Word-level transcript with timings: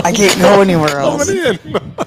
I 0.04 0.12
can't 0.12 0.38
go 0.40 0.60
anywhere 0.62 0.98
else. 0.98 1.26
Coming 1.26 1.44
in. 1.44 1.94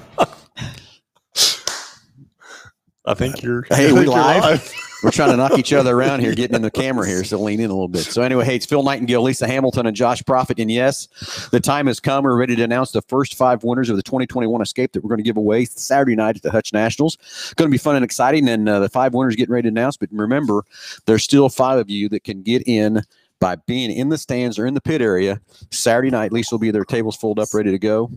I 3.06 3.14
think 3.14 3.44
you're. 3.44 3.64
Hey, 3.70 3.90
I 3.90 3.94
we 3.94 4.00
you're 4.02 4.10
live? 4.10 4.74
We're 5.04 5.12
trying 5.12 5.32
to 5.32 5.38
knock 5.38 5.60
each 5.60 5.74
other 5.74 5.94
around 5.94 6.22
here, 6.22 6.34
getting 6.34 6.56
in 6.56 6.62
the 6.62 6.72
camera 6.72 7.06
here, 7.06 7.26
so 7.26 7.38
lean 7.38 7.60
in 7.60 7.70
a 7.70 7.74
little 7.74 7.90
bit. 7.90 8.04
So 8.04 8.22
anyway, 8.22 8.46
hey, 8.46 8.56
it's 8.56 8.66
Phil 8.66 8.82
Nightingale, 8.82 9.22
Lisa 9.22 9.46
Hamilton, 9.46 9.86
and 9.86 9.96
Josh 9.96 10.24
Profit. 10.26 10.60
And 10.60 10.72
yes, 10.72 11.08
the 11.52 11.60
time 11.60 11.88
has 11.88 12.00
come. 12.00 12.24
We're 12.24 12.38
ready 12.38 12.56
to 12.56 12.64
announce 12.64 12.92
the 12.92 13.02
first 13.02 13.36
five 13.36 13.66
winners 13.66 13.90
of 13.90 13.98
the 13.98 14.04
2021 14.04 14.62
Escape 14.62 14.94
that 14.94 15.04
we're 15.04 15.10
going 15.10 15.18
to 15.18 15.24
give 15.24 15.36
away 15.36 15.66
Saturday 15.66 16.16
night 16.16 16.38
at 16.38 16.42
the 16.42 16.52
Hutch 16.52 16.72
Nationals. 16.72 17.18
It's 17.20 17.54
going 17.56 17.70
to 17.70 17.72
be 17.72 17.78
fun 17.78 17.98
and 17.98 18.06
exciting, 18.06 18.48
and 18.48 18.68
uh, 18.70 18.80
the 18.80 18.90
five 18.90 19.14
winners 19.14 19.36
getting 19.36 19.54
ready 19.54 19.64
to 19.64 19.70
announce. 19.70 19.98
But 19.98 20.08
remember, 20.14 20.64
there's 21.06 21.24
still 21.24 21.50
five 21.50 21.80
of 21.80 21.90
you 21.90 22.08
that 22.10 22.24
can 22.24 22.42
get 22.42 22.64
in 22.66 23.04
by 23.44 23.58
being 23.68 23.92
in 23.92 24.08
the 24.08 24.18
stands 24.18 24.58
or 24.58 24.66
in 24.66 24.74
the 24.74 24.80
pit 24.80 25.02
area 25.02 25.38
Saturday 25.70 26.10
night. 26.10 26.32
Lisa 26.32 26.56
will 26.56 26.60
be 26.60 26.72
there, 26.72 26.86
tables 26.86 27.18
full 27.18 27.38
up, 27.38 27.50
ready 27.54 27.72
to 27.72 27.78
go, 27.78 28.10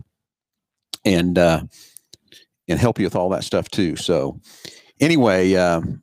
and 1.03 1.37
uh, 1.37 1.63
and 2.69 2.79
help 2.79 2.97
you 2.97 3.05
with 3.05 3.15
all 3.15 3.27
that 3.29 3.43
stuff 3.43 3.67
too. 3.69 3.97
So 3.97 4.39
anyway. 5.01 5.53
Um, 5.55 6.01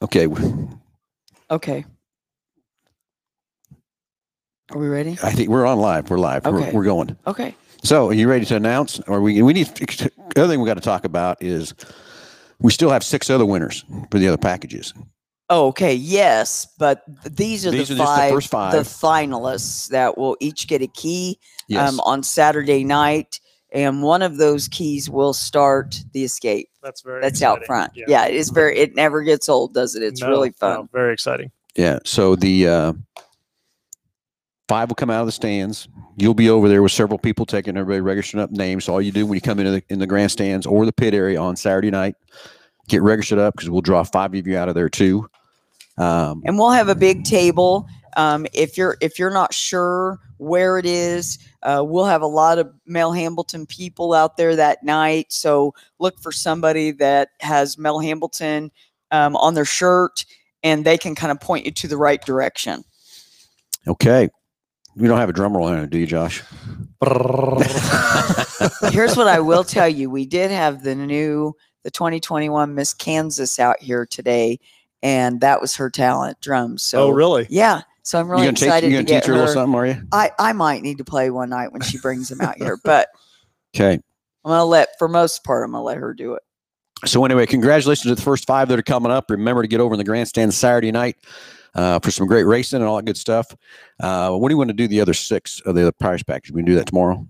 Okay, 0.00 0.28
Okay. 1.50 1.84
Are 4.70 4.78
we 4.78 4.86
ready? 4.86 5.18
I 5.24 5.32
think 5.32 5.48
we're 5.48 5.66
on 5.66 5.80
live. 5.80 6.08
We're 6.08 6.18
live. 6.18 6.46
Okay. 6.46 6.66
We're, 6.66 6.72
we're 6.72 6.84
going. 6.84 7.16
Okay. 7.26 7.52
So, 7.82 8.08
are 8.10 8.12
you 8.12 8.28
ready 8.28 8.44
to 8.44 8.54
announce? 8.54 9.00
Or 9.08 9.20
we 9.20 9.42
we 9.42 9.52
need 9.54 9.66
the 9.66 10.10
other 10.36 10.46
thing 10.46 10.60
we 10.60 10.66
got 10.66 10.74
to 10.74 10.80
talk 10.80 11.04
about 11.04 11.42
is 11.42 11.74
we 12.60 12.70
still 12.70 12.90
have 12.90 13.02
six 13.02 13.28
other 13.28 13.44
winners 13.44 13.84
for 14.12 14.20
the 14.20 14.28
other 14.28 14.36
packages. 14.36 14.94
Oh, 15.50 15.68
okay. 15.68 15.94
Yes, 15.94 16.66
but 16.78 17.02
these 17.24 17.66
are 17.66 17.70
These 17.70 17.88
the 17.88 17.94
are 17.94 17.96
just 17.96 17.98
the 17.98 18.04
five, 18.04 18.30
first 18.32 18.50
five. 18.50 18.72
the 18.72 18.80
finalists 18.80 19.88
that 19.88 20.18
will 20.18 20.36
each 20.40 20.68
get 20.68 20.82
a 20.82 20.86
key 20.88 21.38
Yes. 21.68 21.90
um, 21.92 22.00
on 22.00 22.22
Saturday 22.22 22.82
night, 22.84 23.40
and 23.72 24.02
one 24.02 24.22
of 24.22 24.36
those 24.38 24.68
keys 24.68 25.08
will 25.10 25.32
start 25.34 26.00
the 26.12 26.24
escape. 26.24 26.68
That's 26.82 27.00
very. 27.02 27.20
That's 27.22 27.42
out 27.42 27.64
front. 27.66 27.92
Yeah. 27.94 28.26
it 28.26 28.34
is 28.34 28.50
very. 28.50 28.78
It 28.78 28.94
never 28.94 29.22
gets 29.22 29.48
old, 29.48 29.74
does 29.74 29.94
it? 29.94 30.02
It's 30.02 30.20
No, 30.22 30.28
really 30.28 30.48
no, 30.48 30.54
fun. 30.76 30.88
very 30.92 31.12
exciting. 31.14 31.50
yeah. 31.76 31.98
So 32.04 32.36
the 32.36 32.68
uh, 32.68 32.92
five 34.68 34.88
will 34.88 34.96
come 34.96 35.10
out 35.10 35.20
of 35.20 35.26
the 35.26 35.32
stands. 35.32 35.88
You'll 36.16 36.34
be 36.34 36.50
over 36.50 36.68
there 36.68 36.82
with 36.82 36.92
several 36.92 37.18
people 37.18 37.46
taking 37.46 37.76
everybody 37.76 38.00
registering 38.00 38.42
up 38.42 38.50
names. 38.50 38.84
So 38.84 38.94
all 38.94 39.02
you 39.02 39.12
do 39.12 39.24
when 39.26 39.34
you 39.34 39.40
come 39.40 39.58
into 39.58 39.70
the 39.72 39.82
in 39.88 39.98
the 39.98 40.06
grandstands 40.06 40.66
or 40.66 40.84
the 40.86 40.92
pit 40.92 41.14
area 41.14 41.40
on 41.40 41.54
Saturday 41.56 41.90
night, 41.90 42.14
get 42.88 43.02
registered 43.02 43.38
up 43.38 43.54
because 43.54 43.70
we'll 43.70 43.82
draw 43.82 44.02
five 44.02 44.34
of 44.34 44.46
you 44.46 44.56
out 44.56 44.68
of 44.68 44.74
there 44.74 44.88
too. 44.88 45.28
Um, 45.98 46.42
and 46.44 46.58
we'll 46.58 46.70
have 46.70 46.88
a 46.88 46.94
big 46.94 47.24
table. 47.24 47.86
Um, 48.16 48.46
if 48.52 48.76
you're 48.76 48.96
if 49.00 49.18
you're 49.18 49.30
not 49.30 49.52
sure 49.52 50.18
where 50.38 50.78
it 50.78 50.86
is, 50.86 51.38
uh, 51.62 51.84
we'll 51.86 52.04
have 52.04 52.22
a 52.22 52.26
lot 52.26 52.58
of 52.58 52.72
Mel 52.86 53.12
Hambleton 53.12 53.66
people 53.66 54.14
out 54.14 54.36
there 54.36 54.56
that 54.56 54.82
night. 54.82 55.32
So 55.32 55.74
look 55.98 56.18
for 56.20 56.32
somebody 56.32 56.92
that 56.92 57.30
has 57.40 57.76
Mel 57.76 57.98
Hambleton 57.98 58.70
um, 59.10 59.36
on 59.36 59.54
their 59.54 59.64
shirt, 59.64 60.24
and 60.62 60.84
they 60.84 60.96
can 60.96 61.14
kind 61.14 61.32
of 61.32 61.40
point 61.40 61.66
you 61.66 61.72
to 61.72 61.88
the 61.88 61.96
right 61.96 62.24
direction. 62.24 62.84
okay. 63.86 64.28
We 64.96 65.06
don't 65.06 65.18
have 65.18 65.28
a 65.28 65.32
drum 65.32 65.56
roll 65.56 65.68
in 65.68 65.78
it, 65.78 65.90
do 65.90 65.98
you, 65.98 66.06
Josh? 66.06 66.42
Here's 68.90 69.16
what 69.16 69.28
I 69.28 69.38
will 69.38 69.62
tell 69.62 69.88
you: 69.88 70.10
we 70.10 70.26
did 70.26 70.50
have 70.50 70.82
the 70.82 70.96
new 70.96 71.54
the 71.88 71.92
2021 71.92 72.74
Miss 72.74 72.92
Kansas 72.92 73.58
out 73.58 73.80
here 73.80 74.04
today, 74.04 74.60
and 75.02 75.40
that 75.40 75.58
was 75.58 75.74
her 75.76 75.88
talent 75.88 76.38
drums. 76.42 76.82
So 76.82 77.04
oh, 77.04 77.10
really? 77.10 77.46
yeah. 77.48 77.80
So 78.02 78.20
I'm 78.20 78.30
really 78.30 78.42
you 78.42 78.48
gonna, 78.48 78.56
teach, 78.56 78.66
excited 78.66 78.90
you 78.92 78.98
to 78.98 79.04
gonna 79.04 79.06
get 79.06 79.22
teach 79.22 79.28
her 79.28 79.32
a 79.32 79.36
little 79.36 79.54
something, 79.54 79.74
are 79.74 79.86
you? 79.86 80.02
I, 80.12 80.30
I 80.38 80.52
might 80.52 80.82
need 80.82 80.98
to 80.98 81.04
play 81.04 81.30
one 81.30 81.48
night 81.48 81.72
when 81.72 81.80
she 81.80 81.96
brings 81.98 82.28
them 82.28 82.42
out 82.42 82.58
here, 82.58 82.78
but 82.84 83.08
Okay. 83.74 83.94
I'm 83.94 84.50
gonna 84.50 84.64
let 84.66 84.98
for 84.98 85.08
most 85.08 85.44
part 85.44 85.64
I'm 85.64 85.72
gonna 85.72 85.82
let 85.82 85.96
her 85.96 86.12
do 86.12 86.34
it. 86.34 86.42
So 87.06 87.24
anyway, 87.24 87.46
congratulations 87.46 88.02
to 88.10 88.14
the 88.14 88.20
first 88.20 88.46
five 88.46 88.68
that 88.68 88.78
are 88.78 88.82
coming 88.82 89.10
up. 89.10 89.30
Remember 89.30 89.62
to 89.62 89.68
get 89.68 89.80
over 89.80 89.94
in 89.94 89.98
the 89.98 90.04
grandstand 90.04 90.52
Saturday 90.52 90.92
night 90.92 91.16
uh, 91.74 92.00
for 92.00 92.10
some 92.10 92.26
great 92.26 92.44
racing 92.44 92.80
and 92.80 92.86
all 92.86 92.96
that 92.96 93.06
good 93.06 93.16
stuff. 93.16 93.54
Uh, 94.00 94.36
what 94.36 94.48
do 94.48 94.52
you 94.52 94.58
want 94.58 94.68
to 94.68 94.74
do 94.74 94.88
the 94.88 95.00
other 95.00 95.14
six 95.14 95.60
of 95.60 95.74
the 95.74 95.82
other 95.82 95.92
prize 95.92 96.22
package? 96.22 96.50
We 96.50 96.60
can 96.60 96.66
do 96.66 96.74
that 96.74 96.86
tomorrow. 96.86 97.26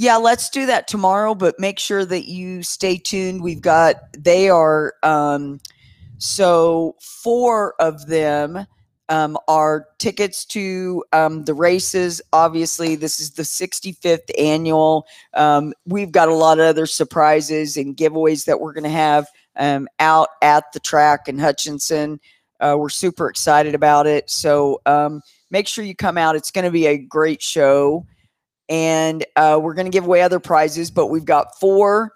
Yeah, 0.00 0.16
let's 0.16 0.48
do 0.48 0.64
that 0.64 0.88
tomorrow, 0.88 1.34
but 1.34 1.60
make 1.60 1.78
sure 1.78 2.06
that 2.06 2.26
you 2.26 2.62
stay 2.62 2.96
tuned. 2.96 3.42
We've 3.42 3.60
got 3.60 3.96
they 4.16 4.48
are 4.48 4.94
um 5.02 5.60
so 6.16 6.96
four 7.02 7.74
of 7.78 8.06
them 8.06 8.66
um, 9.10 9.36
are 9.46 9.88
tickets 9.98 10.46
to 10.46 11.04
um, 11.12 11.44
the 11.44 11.52
races. 11.52 12.22
Obviously, 12.32 12.94
this 12.94 13.20
is 13.20 13.32
the 13.32 13.42
65th 13.42 14.30
annual. 14.38 15.06
Um, 15.34 15.74
we've 15.84 16.12
got 16.12 16.30
a 16.30 16.34
lot 16.34 16.58
of 16.58 16.64
other 16.64 16.86
surprises 16.86 17.76
and 17.76 17.94
giveaways 17.94 18.46
that 18.46 18.58
we're 18.58 18.72
going 18.72 18.84
to 18.84 18.88
have 18.88 19.26
um, 19.56 19.86
out 19.98 20.28
at 20.40 20.64
the 20.72 20.80
track 20.80 21.28
in 21.28 21.38
Hutchinson. 21.38 22.20
Uh, 22.58 22.76
we're 22.78 22.88
super 22.88 23.28
excited 23.28 23.74
about 23.74 24.06
it. 24.06 24.30
So 24.30 24.80
um, 24.86 25.20
make 25.50 25.66
sure 25.66 25.84
you 25.84 25.94
come 25.94 26.16
out. 26.16 26.36
It's 26.36 26.50
going 26.50 26.64
to 26.64 26.70
be 26.70 26.86
a 26.86 26.96
great 26.96 27.42
show. 27.42 28.06
And 28.70 29.26
uh, 29.36 29.58
we're 29.60 29.74
going 29.74 29.86
to 29.86 29.90
give 29.90 30.06
away 30.06 30.22
other 30.22 30.40
prizes, 30.40 30.90
but 30.90 31.08
we've 31.08 31.24
got 31.24 31.58
four 31.58 32.12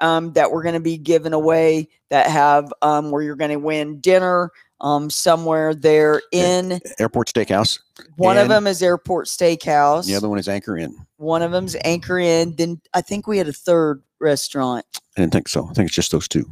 um, 0.00 0.32
that 0.34 0.52
we're 0.52 0.62
going 0.62 0.74
to 0.74 0.80
be 0.80 0.98
giving 0.98 1.32
away 1.32 1.88
that 2.10 2.26
have 2.26 2.72
um, 2.82 3.10
where 3.10 3.22
you're 3.22 3.36
going 3.36 3.50
to 3.50 3.58
win 3.58 4.00
dinner 4.00 4.50
um, 4.80 5.08
somewhere 5.08 5.74
there 5.74 6.20
in 6.30 6.80
Airport 6.98 7.28
Steakhouse. 7.28 7.80
one 8.16 8.36
of 8.36 8.48
them 8.48 8.66
is 8.66 8.82
Airport 8.82 9.26
Steakhouse. 9.26 10.06
The 10.06 10.14
other 10.14 10.28
one 10.28 10.38
is 10.38 10.46
Anchor 10.46 10.76
Inn. 10.76 10.94
One 11.16 11.42
of 11.42 11.52
them's 11.52 11.74
Anchor 11.84 12.18
Inn. 12.18 12.54
Then 12.56 12.80
I 12.92 13.00
think 13.00 13.26
we 13.26 13.38
had 13.38 13.48
a 13.48 13.52
third 13.52 14.02
restaurant. 14.20 14.84
I 15.16 15.22
didn't 15.22 15.32
think 15.32 15.48
so. 15.48 15.66
I 15.68 15.72
think 15.72 15.86
it's 15.86 15.96
just 15.96 16.12
those 16.12 16.28
two. 16.28 16.48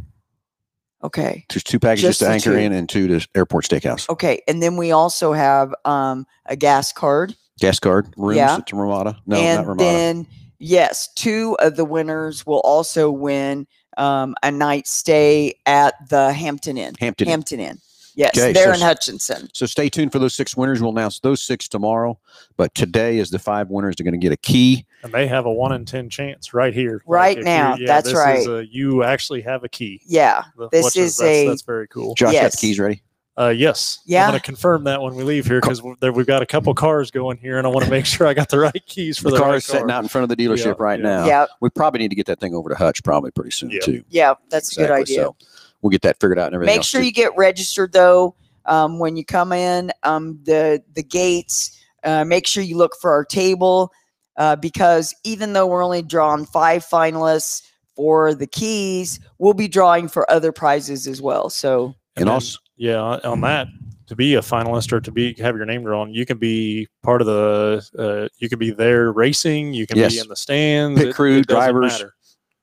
Okay. 1.04 1.44
Just 1.50 1.66
two 1.66 1.80
packages 1.80 2.10
Just 2.10 2.20
to 2.20 2.28
Anchor 2.28 2.52
two. 2.52 2.58
Inn 2.58 2.72
and 2.72 2.88
two 2.88 3.08
to 3.08 3.28
Airport 3.34 3.64
Steakhouse. 3.64 4.08
Okay. 4.08 4.40
And 4.46 4.62
then 4.62 4.76
we 4.76 4.92
also 4.92 5.32
have 5.32 5.74
um, 5.84 6.26
a 6.46 6.56
gas 6.56 6.92
card. 6.92 7.34
Gas 7.60 7.78
card 7.78 8.12
rooms 8.16 8.36
Yeah. 8.36 8.58
to 8.66 8.76
Ramada. 8.76 9.16
No, 9.26 9.36
and 9.36 9.58
not 9.58 9.66
Ramada. 9.68 9.84
then, 9.84 10.26
yes, 10.58 11.08
two 11.14 11.56
of 11.60 11.76
the 11.76 11.84
winners 11.84 12.46
will 12.46 12.60
also 12.60 13.10
win 13.10 13.66
um, 13.98 14.34
a 14.42 14.50
night 14.50 14.86
stay 14.86 15.54
at 15.66 15.94
the 16.08 16.32
Hampton 16.32 16.78
Inn. 16.78 16.94
Hampton. 16.98 17.26
Inn. 17.26 17.30
Hampton 17.30 17.60
Inn. 17.60 17.78
Yes, 18.14 18.36
Okay, 18.36 18.52
there 18.52 18.66
so 18.68 18.72
in 18.74 18.80
Hutchinson. 18.80 19.48
So 19.54 19.64
stay 19.64 19.88
tuned 19.88 20.12
for 20.12 20.18
those 20.18 20.34
six 20.34 20.54
winners. 20.54 20.82
We'll 20.82 20.90
announce 20.90 21.20
those 21.20 21.42
six 21.42 21.66
tomorrow. 21.66 22.18
But 22.58 22.74
today 22.74 23.16
is 23.18 23.30
the 23.30 23.38
five 23.38 23.70
winners. 23.70 23.96
They're 23.96 24.04
going 24.04 24.18
to 24.20 24.22
get 24.22 24.32
a 24.32 24.36
key. 24.36 24.84
And 25.02 25.12
they 25.14 25.26
have 25.28 25.46
a 25.46 25.52
one 25.52 25.72
in 25.72 25.86
ten 25.86 26.10
chance 26.10 26.52
right 26.52 26.74
here. 26.74 27.02
Right 27.06 27.38
if 27.38 27.44
now, 27.44 27.74
you- 27.76 27.86
that's 27.86 28.08
this 28.08 28.14
right. 28.14 28.38
Is 28.40 28.46
a, 28.48 28.66
you 28.70 29.02
actually 29.02 29.40
have 29.42 29.64
a 29.64 29.68
key. 29.68 30.02
Yeah. 30.06 30.42
The- 30.58 30.68
This 30.70 30.84
which 30.84 30.96
is 30.96 31.16
that's, 31.16 31.26
a- 31.28 31.48
that's 31.48 31.62
very 31.62 31.88
cool. 31.88 32.14
Josh 32.14 32.32
got 32.34 32.52
the 32.52 32.56
keys 32.58 32.78
ready. 32.78 33.02
Uh, 33.38 33.48
yes. 33.48 34.00
Yeah. 34.04 34.24
I'm 34.24 34.30
going 34.30 34.40
to 34.40 34.44
confirm 34.44 34.84
that 34.84 35.00
when 35.00 35.14
we 35.14 35.22
leave 35.24 35.46
here 35.46 35.60
because 35.60 35.82
we've 35.82 36.26
got 36.26 36.42
a 36.42 36.46
couple 36.46 36.74
cars 36.74 37.10
going 37.10 37.38
here, 37.38 37.56
and 37.56 37.66
I 37.66 37.70
want 37.70 37.84
to 37.84 37.90
make 37.90 38.04
sure 38.06 38.26
I 38.26 38.34
got 38.34 38.50
the 38.50 38.58
right 38.58 38.86
keys 38.86 39.18
for 39.18 39.24
The 39.24 39.30
the, 39.30 39.38
car 39.38 39.48
right 39.50 39.56
is 39.56 39.64
sitting 39.64 39.88
car. 39.88 39.96
out 39.96 40.02
in 40.02 40.08
front 40.08 40.30
of 40.30 40.36
the 40.36 40.36
dealership 40.36 40.66
Yeah, 40.66 40.74
right 40.78 40.98
yeah. 41.00 41.04
now. 41.06 41.26
Yeah. 41.26 41.46
We 41.60 41.70
probably 41.70 41.98
need 42.00 42.10
to 42.10 42.14
get 42.14 42.26
that 42.26 42.40
thing 42.40 42.54
over 42.54 42.68
to 42.68 42.74
Hutch 42.74 43.02
probably 43.02 43.30
pretty 43.30 43.50
soon 43.52 43.70
Yeah. 43.70 43.80
too. 43.80 44.04
Yeah. 44.10 44.34
That's 44.50 44.76
a 44.76 44.80
good 44.80 44.90
idea. 44.90 45.16
So 45.22 45.36
we'll 45.80 45.90
get 45.90 46.02
that 46.02 46.20
figured 46.20 46.38
out 46.38 46.46
and 46.46 46.54
everything. 46.56 46.72
Make 46.72 46.78
else, 46.78 46.86
sure 46.86 47.00
too. 47.00 47.06
you 47.06 47.12
get 47.12 47.34
registered 47.36 47.92
though. 47.92 48.34
Um, 48.66 48.98
when 49.00 49.16
you 49.16 49.24
come 49.24 49.52
in, 49.52 49.90
um, 50.02 50.38
the 50.44 50.82
the 50.94 51.02
gates. 51.02 51.78
Uh, 52.04 52.24
make 52.24 52.46
sure 52.48 52.62
you 52.64 52.76
look 52.76 52.92
for 53.00 53.12
our 53.12 53.24
table 53.24 53.92
uh, 54.36 54.56
because 54.56 55.14
even 55.24 55.52
though 55.52 55.66
we're 55.68 55.84
only 55.84 56.02
drawing 56.02 56.44
five 56.44 56.84
finalists 56.84 57.62
for 57.94 58.34
the 58.34 58.46
keys, 58.46 59.20
we'll 59.38 59.54
be 59.54 59.68
drawing 59.68 60.08
for 60.08 60.28
other 60.30 60.50
prizes 60.50 61.06
as 61.06 61.22
well. 61.22 61.48
So 61.48 61.94
and 62.16 62.26
then, 62.26 62.34
also 62.34 62.58
yeah, 62.76 63.00
on 63.00 63.40
that, 63.42 63.68
to 64.06 64.16
be 64.16 64.34
a 64.34 64.40
finalist 64.40 64.92
or 64.92 65.00
to 65.00 65.10
be 65.10 65.34
have 65.34 65.56
your 65.56 65.64
name 65.66 65.82
drawn, 65.84 66.12
you 66.12 66.26
can 66.26 66.38
be 66.38 66.88
part 67.02 67.20
of 67.20 67.26
the. 67.26 67.82
Uh, 67.98 68.28
you 68.38 68.48
can 68.48 68.58
be 68.58 68.70
there 68.70 69.12
racing. 69.12 69.72
You 69.74 69.86
can 69.86 69.98
Yes. 69.98 70.12
be 70.14 70.18
in 70.20 70.28
the 70.28 70.36
stands. 70.36 71.00
Pit 71.00 71.14
crew, 71.14 71.42
doesn't 71.42 71.72
drivers. 71.72 71.92
matter. 71.92 72.14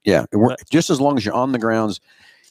Yeah, 0.04 0.26
it 0.32 0.58
just 0.72 0.90
as 0.90 1.00
long 1.02 1.18
as 1.18 1.26
you're 1.26 1.34
on 1.34 1.52
the 1.52 1.60
grounds 1.60 2.00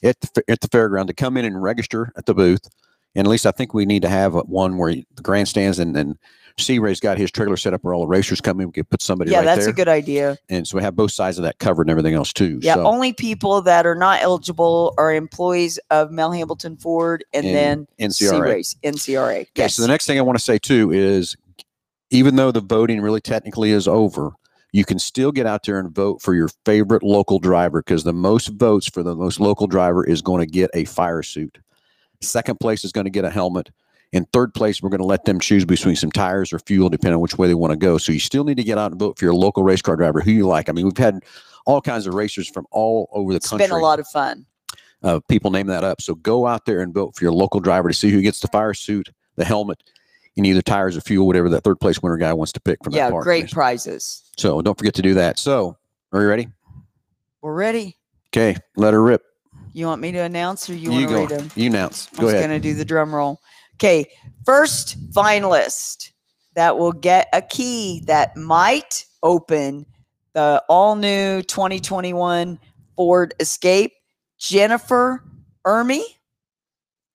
at 0.03 0.19
the 0.21 0.43
at 0.47 0.61
the 0.61 0.67
fairground 0.67 1.07
to 1.07 1.13
come 1.13 1.37
in 1.37 1.45
and 1.45 1.61
register 1.61 2.11
at 2.15 2.25
the 2.25 2.33
booth. 2.33 2.69
And 3.15 3.25
at 3.25 3.29
least 3.29 3.45
I 3.45 3.51
think 3.51 3.73
we 3.73 3.85
need 3.85 4.03
to 4.03 4.09
have 4.09 4.33
one 4.33 4.77
where 4.77 4.93
the 4.93 5.21
grandstands 5.23 5.79
and 5.79 5.95
then 5.95 6.17
C 6.59 6.79
Ray's 6.79 6.99
got 6.99 7.17
his 7.17 7.31
trailer 7.31 7.57
set 7.57 7.73
up 7.73 7.83
where 7.83 7.93
all 7.93 8.01
the 8.01 8.07
racers 8.07 8.41
come 8.41 8.59
in. 8.59 8.67
We 8.67 8.73
could 8.73 8.89
put 8.89 9.01
somebody 9.01 9.31
yeah, 9.31 9.37
right 9.37 9.45
that's 9.45 9.61
there, 9.61 9.69
a 9.69 9.73
good 9.73 9.87
idea. 9.87 10.37
and 10.49 10.67
so 10.67 10.77
we 10.77 10.83
have 10.83 10.95
both 10.95 11.11
sides 11.11 11.37
of 11.37 11.43
that 11.43 11.59
covered 11.59 11.83
and 11.83 11.91
everything 11.91 12.13
else 12.13 12.33
too. 12.33 12.59
Yeah, 12.61 12.75
so, 12.75 12.85
only 12.85 13.13
people 13.13 13.61
that 13.61 13.85
are 13.85 13.95
not 13.95 14.21
eligible 14.21 14.93
are 14.97 15.13
employees 15.13 15.79
of 15.89 16.11
Mel 16.11 16.31
Hambleton 16.31 16.77
Ford 16.77 17.23
and, 17.33 17.45
And 17.45 17.87
then 17.99 18.11
C 18.11 18.25
NCRA. 18.25 18.41
Race 18.41 18.75
NCRA. 18.83 19.47
Okay, 19.57 19.67
so 19.67 19.81
the 19.81 19.87
next 19.87 20.05
thing 20.05 20.19
I 20.19 20.21
want 20.21 20.37
to 20.37 20.43
say 20.43 20.57
too 20.57 20.91
is, 20.91 21.35
even 22.11 22.35
though 22.35 22.51
the 22.51 22.61
voting 22.61 23.01
really 23.01 23.21
technically 23.21 23.71
is 23.71 23.87
over, 23.87 24.33
you 24.71 24.85
can 24.85 24.99
still 24.99 25.31
get 25.31 25.45
out 25.45 25.63
there 25.63 25.79
and 25.79 25.93
vote 25.93 26.21
for 26.21 26.35
your 26.35 26.49
favorite 26.65 27.03
local 27.03 27.39
driver 27.39 27.81
because 27.81 28.03
the 28.03 28.13
most 28.13 28.47
votes 28.49 28.87
for 28.87 29.03
the 29.03 29.15
most 29.15 29.39
local 29.39 29.67
driver 29.67 30.05
is 30.05 30.21
going 30.21 30.39
to 30.39 30.51
get 30.51 30.69
a 30.73 30.85
fire 30.85 31.23
suit. 31.23 31.57
Second 32.21 32.59
place 32.59 32.83
is 32.83 32.91
going 32.91 33.05
to 33.05 33.11
get 33.11 33.25
a 33.25 33.29
helmet, 33.29 33.69
In 34.11 34.25
third 34.33 34.53
place, 34.55 34.81
we're 34.81 34.89
going 34.89 35.01
to 35.01 35.05
let 35.05 35.25
them 35.25 35.39
choose 35.39 35.65
between 35.65 35.95
some 35.95 36.11
tires 36.11 36.51
or 36.51 36.57
fuel, 36.59 36.89
depending 36.89 37.15
on 37.15 37.21
which 37.21 37.37
way 37.37 37.47
they 37.47 37.53
want 37.53 37.71
to 37.71 37.77
go. 37.77 37.97
So 37.99 38.11
you 38.11 38.19
still 38.19 38.43
need 38.43 38.57
to 38.57 38.63
get 38.63 38.77
out 38.79 38.91
and 38.91 38.99
vote 38.99 39.19
for 39.19 39.25
your 39.25 39.35
local 39.35 39.61
race 39.63 39.81
car 39.83 39.95
driver 39.95 40.19
who 40.19 40.31
you 40.31 40.47
like. 40.47 40.67
I 40.67 40.71
mean, 40.71 40.85
we've 40.85 40.97
had 40.97 41.23
all 41.67 41.79
kinds 41.79 42.07
of 42.07 42.15
racers 42.15 42.49
from 42.49 42.65
all 42.71 43.07
over 43.11 43.31
the 43.33 43.37
It's 43.37 43.49
country. 43.49 43.65
It's 43.65 43.71
been 43.71 43.79
a 43.79 43.83
lot 43.83 43.99
of 43.99 44.07
fun. 44.07 44.47
uh, 45.03 45.19
people 45.29 45.51
name 45.51 45.67
that 45.67 45.83
up. 45.83 46.01
So 46.01 46.15
go 46.15 46.47
out 46.47 46.65
there 46.65 46.81
and 46.81 46.91
vote 46.93 47.15
for 47.15 47.23
your 47.23 47.31
local 47.33 47.59
driver 47.59 47.87
to 47.89 47.93
see 47.93 48.09
who 48.09 48.21
gets 48.23 48.39
the 48.39 48.47
fire 48.47 48.73
suit, 48.73 49.09
the 49.35 49.45
helmet, 49.45 49.83
and 50.35 50.45
either 50.47 50.61
tires 50.63 50.97
or 50.97 51.01
fuel, 51.01 51.27
whatever 51.27 51.47
that 51.49 51.63
third 51.63 51.79
place 51.79 52.01
winner 52.01 52.17
guy 52.17 52.33
wants 52.33 52.51
to 52.53 52.59
pick 52.61 52.83
from 52.83 52.93
Yeah, 52.93 53.05
that 53.07 53.11
park. 53.11 53.23
great 53.25 53.51
prizes. 53.51 54.23
So 54.37 54.61
don't 54.63 54.77
forget 54.77 54.95
to 54.95 55.01
do 55.03 55.13
that. 55.15 55.37
So 55.37 55.77
are 56.13 56.21
you 56.21 56.27
ready? 56.27 56.47
We're 57.41 57.53
ready. 57.53 57.95
Okay, 58.33 58.55
let 58.75 58.93
her 58.93 59.01
rip. 59.03 59.21
You 59.73 59.85
want 59.85 60.01
me 60.01 60.11
to 60.13 60.19
announce 60.19 60.67
or 60.69 60.73
you, 60.73 60.89
want 60.91 61.07
to 61.09 61.15
read 61.15 61.29
them? 61.29 61.51
You 61.55 61.67
announce. 61.69 62.07
I'm 62.13 62.15
Go 62.17 62.23
just 62.23 62.35
ahead. 62.35 62.49
going 62.49 62.61
to 62.61 62.67
do 62.67 62.73
the 62.73 62.83
drum 62.85 63.13
roll. 63.13 63.39
Okay, 63.79 64.07
first 64.45 64.99
finalist 65.13 66.11
that 66.55 66.77
will 66.77 66.91
get 66.91 67.29
a 67.31 67.41
key 67.41 68.03
that 68.07 68.35
might 68.35 69.05
open 69.23 69.85
the 70.33 70.61
all 70.67 70.97
new 70.97 71.41
2021 71.43 72.59
Ford 72.97 73.33
Escape, 73.39 73.93
Jennifer 74.37 75.23
Ermy. 75.65 76.01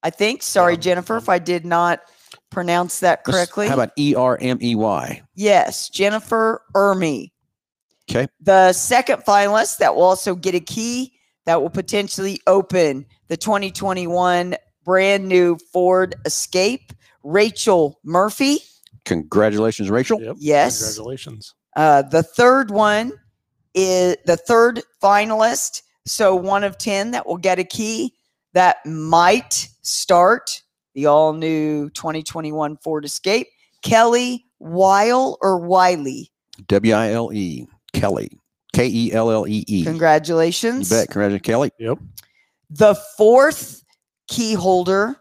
I 0.02 0.08
think. 0.08 0.42
Sorry, 0.42 0.78
Jennifer, 0.78 1.18
if 1.18 1.28
I 1.28 1.38
did 1.38 1.66
not 1.66 2.00
pronounce 2.50 3.00
that 3.00 3.24
correctly. 3.24 3.68
How 3.68 3.74
about 3.74 3.92
E 3.98 4.14
R 4.14 4.38
M 4.40 4.56
E 4.62 4.74
Y? 4.74 5.22
Yes, 5.34 5.90
Jennifer 5.90 6.62
Ermy. 6.74 7.30
Okay. 8.10 8.26
The 8.40 8.72
second 8.72 9.22
finalist 9.24 9.78
that 9.78 9.94
will 9.94 10.02
also 10.04 10.34
get 10.34 10.54
a 10.54 10.60
key 10.60 11.12
that 11.44 11.60
will 11.60 11.68
potentially 11.68 12.40
open 12.46 13.04
the 13.28 13.36
2021 13.36 14.56
brand 14.84 15.28
new 15.28 15.58
Ford 15.72 16.14
Escape, 16.24 16.92
Rachel 17.22 17.98
Murphy. 18.04 18.58
Congratulations, 19.04 19.90
Rachel. 19.90 20.20
Yep. 20.20 20.36
Yes. 20.38 20.78
Congratulations. 20.78 21.54
Uh, 21.76 22.02
the 22.02 22.22
third 22.22 22.70
one 22.70 23.12
is 23.74 24.16
the 24.26 24.36
third 24.36 24.82
finalist. 25.02 25.82
So 26.06 26.34
one 26.34 26.64
of 26.64 26.78
10 26.78 27.12
that 27.12 27.26
will 27.26 27.36
get 27.36 27.58
a 27.58 27.64
key 27.64 28.14
that 28.52 28.84
might 28.86 29.68
start 29.82 30.62
the 30.94 31.06
all 31.06 31.32
new 31.32 31.90
2021 31.90 32.76
Ford 32.78 33.04
Escape. 33.04 33.48
Kelly 33.82 34.46
Weil 34.58 35.36
or 35.42 35.58
Wiley. 35.58 36.30
W 36.68 36.94
I 36.94 37.10
L 37.12 37.32
E. 37.32 37.66
Kelly. 37.92 38.30
K 38.72 38.88
E 38.88 39.12
L 39.12 39.30
L 39.30 39.46
E 39.46 39.64
E. 39.68 39.78
You 39.78 39.84
Congratulations. 39.84 40.88
bet. 40.88 41.08
Congratulations, 41.08 41.46
Kelly. 41.46 41.70
Yep. 41.78 41.98
The 42.70 42.94
fourth 43.16 43.83
key 44.28 44.54
holder 44.54 45.16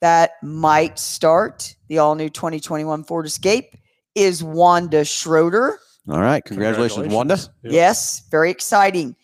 that 0.00 0.32
might 0.42 0.98
start 0.98 1.74
the 1.88 1.98
all 1.98 2.14
new 2.14 2.28
2021 2.28 3.04
Ford 3.04 3.26
Escape 3.26 3.74
is 4.14 4.42
Wanda 4.42 5.04
Schroeder. 5.04 5.78
All 6.08 6.20
right. 6.20 6.44
Congratulations, 6.44 7.12
Wanda. 7.12 7.38
Yep. 7.62 7.72
Yes, 7.72 8.22
very 8.30 8.50
exciting. 8.50 9.16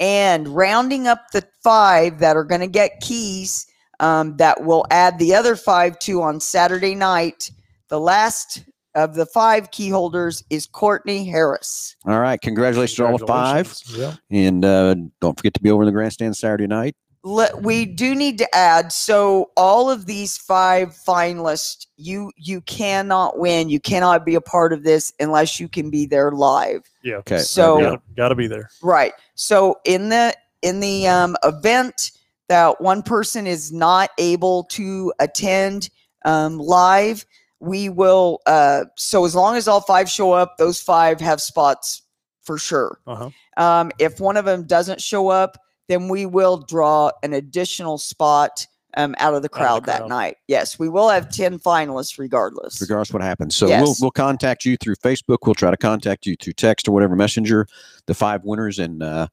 And 0.00 0.48
rounding 0.48 1.06
up 1.06 1.30
the 1.32 1.46
five 1.62 2.18
that 2.18 2.36
are 2.36 2.44
going 2.44 2.60
to 2.60 2.66
get 2.66 3.00
keys 3.00 3.66
um, 4.00 4.36
that 4.38 4.64
will 4.64 4.84
add 4.90 5.18
the 5.18 5.34
other 5.34 5.54
five 5.54 5.98
to 6.00 6.22
on 6.22 6.40
Saturday 6.40 6.94
night. 6.94 7.50
The 7.88 8.00
last 8.00 8.64
of 8.94 9.14
the 9.14 9.26
five 9.26 9.70
key 9.70 9.88
holders 9.88 10.42
is 10.50 10.66
Courtney 10.66 11.24
Harris. 11.24 11.96
All 12.06 12.20
right. 12.20 12.40
Congratulations 12.40 12.96
to 12.96 13.06
all 13.06 13.18
the 13.18 13.26
five. 13.26 13.72
Yeah. 13.90 14.14
And 14.30 14.64
uh, 14.64 14.94
don't 15.20 15.36
forget 15.36 15.54
to 15.54 15.60
be 15.60 15.70
over 15.70 15.82
in 15.82 15.86
the 15.86 15.92
grandstand 15.92 16.36
Saturday 16.36 16.66
night. 16.66 16.96
Let, 17.26 17.62
we 17.62 17.86
do 17.86 18.14
need 18.14 18.36
to 18.38 18.54
add 18.54 18.92
so 18.92 19.50
all 19.56 19.90
of 19.90 20.04
these 20.04 20.36
five 20.36 20.90
finalists 20.90 21.86
you 21.96 22.30
you 22.36 22.60
cannot 22.60 23.38
win 23.38 23.70
you 23.70 23.80
cannot 23.80 24.26
be 24.26 24.34
a 24.34 24.42
part 24.42 24.74
of 24.74 24.82
this 24.84 25.12
unless 25.18 25.58
you 25.58 25.66
can 25.66 25.88
be 25.88 26.04
there 26.04 26.30
live 26.32 26.82
Yeah. 27.02 27.16
Okay. 27.16 27.38
So- 27.38 27.80
Gotta, 27.80 28.02
gotta 28.14 28.34
be 28.34 28.46
there. 28.46 28.68
Right. 28.82 29.14
So 29.36 29.80
in 29.86 30.10
the 30.10 30.34
in 30.60 30.80
the 30.80 31.08
um, 31.08 31.36
event 31.42 32.10
that 32.48 32.78
one 32.80 33.02
person 33.02 33.46
is 33.46 33.72
not 33.72 34.10
able 34.18 34.64
to 34.64 35.12
attend 35.18 35.88
um, 36.26 36.58
live, 36.58 37.24
we 37.60 37.88
will. 37.88 38.40
Uh, 38.46 38.84
so 38.96 39.24
as 39.24 39.34
long 39.34 39.56
as 39.56 39.66
all 39.66 39.80
five 39.80 40.10
show 40.10 40.32
up, 40.32 40.58
those 40.58 40.78
five 40.80 41.20
have 41.20 41.40
spots 41.40 42.02
for 42.42 42.58
sure. 42.58 42.98
Uh 43.06 43.30
huh. 43.56 43.62
Um, 43.80 43.92
if 43.98 44.20
one 44.20 44.36
of 44.36 44.44
them 44.44 44.64
doesn't 44.64 45.00
show 45.00 45.28
up, 45.28 45.56
then 45.88 46.08
we 46.08 46.26
will 46.26 46.58
draw 46.58 47.10
an 47.22 47.32
additional 47.32 47.98
spot 47.98 48.66
um, 48.96 49.14
out 49.18 49.34
of 49.34 49.42
the 49.42 49.46
the 49.46 49.48
crowd 49.48 49.86
that 49.86 49.98
crowd. 49.98 50.08
night. 50.08 50.36
Yes, 50.46 50.78
we 50.78 50.88
will 50.88 51.08
have 51.08 51.30
ten 51.30 51.58
finalists 51.58 52.18
regardless. 52.18 52.80
regardless 52.80 53.12
what 53.12 53.22
happens. 53.22 53.56
So 53.56 53.66
we'll 53.66 53.94
we'll 54.00 54.10
contact 54.10 54.64
you 54.64 54.76
through 54.76 54.96
Facebook. 54.96 55.38
We'll 55.44 55.54
try 55.54 55.70
to 55.70 55.76
contact 55.76 56.26
you 56.26 56.36
through 56.36 56.54
text 56.54 56.88
or 56.88 56.92
whatever 56.92 57.16
messenger. 57.16 57.66
The 58.06 58.14
five 58.14 58.44
winners 58.44 58.78
and 58.78 59.02
uh, 59.02 59.28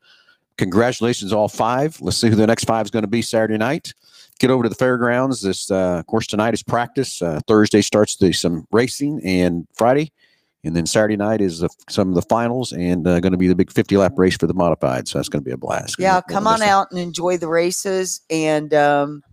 congratulations 0.58 1.34
all 1.34 1.48
five. 1.48 2.00
Let's 2.01 2.17
see 2.17 2.29
who 2.29 2.36
the 2.36 2.48
next 2.48 2.65
five 2.65 2.86
is 2.86 2.91
going 2.91 3.03
to 3.03 3.10
be 3.10 3.22
Saturday 3.22 3.58
night. 3.58 3.93
Get 4.39 4.50
over 4.50 4.63
to 4.63 4.70
the 4.70 4.75
fairgrounds. 4.75 5.41
This 5.41 5.70
uh, 5.70 6.00
of 6.00 6.08
course 6.08 6.27
tonight 6.27 6.53
is 6.53 6.63
practice. 6.63 7.22
Uh, 7.22 7.39
Thursday 7.48 7.81
starts 7.81 8.15
the 8.15 8.34
some 8.34 8.67
racing 8.72 9.22
and 9.24 9.67
Friday. 9.74 10.12
And 10.63 10.75
then 10.75 10.86
Saturday 10.86 11.18
night 11.18 11.41
is 11.41 11.60
the, 11.60 11.70
some 11.89 12.10
of 12.10 12.15
the 12.15 12.22
finals 12.22 12.72
and 12.72 13.08
uh, 13.08 13.20
going 13.20 13.32
to 13.32 13.38
be 13.38 13.48
the 13.48 13.56
big 13.56 13.72
50 13.72 13.98
lap 13.98 14.13
race 14.15 14.38
for 14.38 14.46
the 14.46 14.53
modified. 14.53 15.08
So 15.08 15.18
that's 15.18 15.30
going 15.30 15.44
to 15.44 15.46
be 15.46 15.53
a 15.53 15.58
blast. 15.58 15.96
Yeah, 15.98 16.22
come 16.22 16.46
on 16.46 16.62
out 16.62 16.91
and 16.91 17.00
enjoy 17.00 17.38
the 17.38 17.48
races 17.48 18.22
and 18.30 18.74
um, 18.74 19.24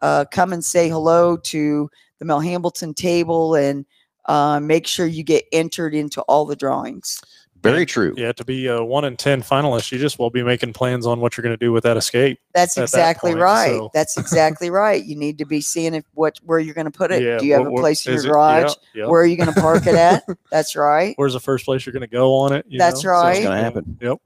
uh, 0.00 0.24
come 0.30 0.52
and 0.52 0.64
say 0.64 0.88
hello 0.88 1.36
to 1.36 1.88
the 2.18 2.24
Mel 2.24 2.40
Hambleton 2.40 2.94
table 2.94 3.54
and 3.54 3.86
uh, 4.26 4.60
make 4.60 4.86
sure 4.86 5.06
you 5.06 5.22
get 5.22 5.44
entered 5.52 5.94
into 5.94 6.20
all 6.22 6.44
the 6.44 6.56
drawings. 6.56 7.20
Very 7.62 7.86
true. 7.86 8.14
Yeah. 8.16 8.32
To 8.32 8.44
be 8.44 8.66
a 8.66 8.82
one 8.82 9.04
in 9.04 9.16
10 9.16 9.42
finalist, 9.42 9.92
you 9.92 9.98
just 9.98 10.18
will 10.18 10.30
be 10.30 10.42
making 10.42 10.72
plans 10.72 11.06
on 11.06 11.20
what 11.20 11.36
you're 11.36 11.42
going 11.42 11.52
to 11.52 11.64
do 11.64 11.72
with 11.72 11.84
that 11.84 11.96
escape. 11.96 12.40
That's 12.54 12.76
At 12.76 12.80
that 12.80 12.84
exactly 12.84 13.30
point, 13.32 13.42
right. 13.42 13.68
so- 13.70 13.90
That's 13.94 14.16
exactly 14.16 14.68
right. 14.70 15.04
You 15.04 15.16
need 15.16 15.38
to 15.38 15.44
be 15.44 15.60
seeing 15.60 15.94
if 15.94 16.04
what 16.14 16.38
where 16.42 16.58
you're 16.58 16.74
going 16.74 16.86
to 16.86 16.90
put 16.90 17.12
it. 17.12 17.22
Yeah. 17.22 17.38
Do 17.38 17.46
you 17.46 17.52
have 17.54 17.62
what- 17.62 17.68
a 17.68 17.72
what- 17.72 17.80
place 17.80 18.04
in 18.06 18.12
your 18.12 18.18
is 18.18 18.24
it- 18.24 18.28
garage? 18.28 18.72
Yeah. 18.94 19.02
yeah. 19.04 19.06
Where 19.08 19.22
are 19.22 19.26
you 19.26 19.36
going 19.36 19.52
to 19.54 19.60
park 19.60 19.86
it 19.86 19.94
at? 19.94 20.24
That's 20.50 20.74
right. 20.76 21.14
Where's 21.16 21.32
the 21.34 21.40
first 21.40 21.64
place 21.64 21.86
you're 21.86 21.92
going 21.92 22.00
to 22.00 22.06
go 22.06 22.34
on 22.34 22.52
it? 22.52 22.66
you 22.68 22.78
That's 22.78 23.04
know? 23.04 23.10
right. 23.12 23.36
It's 23.36 23.38
Right. 23.38 23.44
going 23.44 23.56
to 23.58 23.62
happen. 23.64 23.98
Yep. 24.00 24.18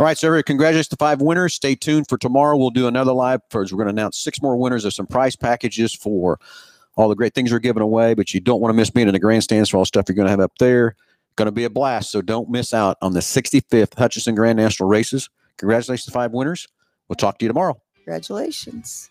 All 0.00 0.06
right, 0.06 0.18
so 0.18 0.26
everybody, 0.26 0.42
congratulations 0.42 0.88
to 0.88 0.96
five 0.96 1.20
winners. 1.20 1.54
Stay 1.54 1.76
tuned 1.76 2.08
for 2.08 2.18
tomorrow. 2.18 2.56
We'll 2.56 2.70
do 2.70 2.88
another 2.88 3.12
live. 3.12 3.40
First, 3.50 3.72
we're 3.72 3.76
going 3.76 3.94
to 3.94 4.00
announce 4.02 4.18
six 4.18 4.42
more 4.42 4.56
winners 4.56 4.84
of 4.84 4.92
some 4.92 5.06
prize 5.06 5.36
packages 5.36 5.94
for 5.94 6.40
all 6.96 7.08
the 7.08 7.14
great 7.14 7.32
things 7.34 7.52
we're 7.52 7.60
giving 7.60 7.82
away. 7.82 8.14
But 8.14 8.34
you 8.34 8.40
don't 8.40 8.60
want 8.60 8.70
to 8.70 8.76
miss 8.76 8.90
being 8.90 9.06
in 9.06 9.12
the 9.14 9.20
grandstands 9.20 9.70
for 9.70 9.76
all 9.76 9.82
the 9.82 9.86
stuff 9.86 10.06
you're 10.08 10.16
going 10.16 10.26
to 10.26 10.30
have 10.30 10.40
up 10.40 10.58
there. 10.58 10.96
Going 11.36 11.46
to 11.46 11.52
be 11.52 11.64
a 11.64 11.70
blast. 11.70 12.10
So 12.10 12.22
don't 12.22 12.48
miss 12.48 12.72
out 12.72 12.96
on 13.02 13.12
the 13.12 13.20
65th 13.20 13.98
Hutchinson 13.98 14.34
Grand 14.34 14.56
National 14.56 14.88
Races. 14.88 15.30
Congratulations 15.56 16.06
to 16.06 16.12
five 16.12 16.32
winners. 16.32 16.66
We'll 17.08 17.16
talk 17.16 17.38
to 17.38 17.44
you 17.44 17.48
tomorrow. 17.48 17.80
Congratulations. 17.96 19.10